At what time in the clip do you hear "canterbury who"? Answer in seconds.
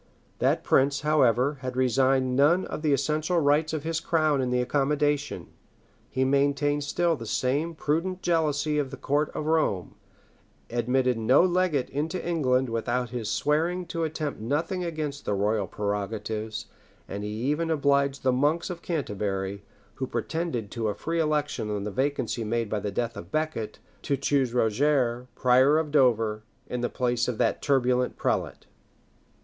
18.81-20.07